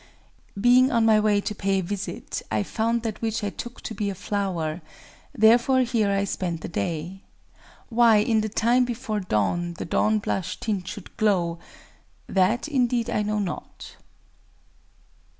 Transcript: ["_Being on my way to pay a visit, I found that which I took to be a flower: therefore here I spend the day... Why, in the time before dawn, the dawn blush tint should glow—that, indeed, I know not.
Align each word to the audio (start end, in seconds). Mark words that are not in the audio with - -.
["_Being 0.59 0.91
on 0.91 1.05
my 1.05 1.19
way 1.19 1.39
to 1.41 1.53
pay 1.53 1.77
a 1.77 1.83
visit, 1.83 2.41
I 2.49 2.63
found 2.63 3.03
that 3.03 3.21
which 3.21 3.43
I 3.43 3.51
took 3.51 3.81
to 3.81 3.93
be 3.93 4.09
a 4.09 4.15
flower: 4.15 4.81
therefore 5.31 5.81
here 5.81 6.09
I 6.09 6.23
spend 6.23 6.61
the 6.61 6.67
day... 6.67 7.21
Why, 7.89 8.15
in 8.15 8.41
the 8.41 8.49
time 8.49 8.83
before 8.83 9.19
dawn, 9.19 9.75
the 9.75 9.85
dawn 9.85 10.17
blush 10.17 10.59
tint 10.59 10.87
should 10.87 11.15
glow—that, 11.17 12.67
indeed, 12.67 13.11
I 13.11 13.21
know 13.21 13.37
not. 13.37 13.95